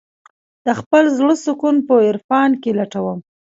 د 0.65 0.67
خپل 0.79 1.03
زړه 1.17 1.35
سکون 1.45 1.75
په 1.87 1.95
عرفان 2.07 2.51
کې 2.61 2.71
لټوم. 2.79 3.19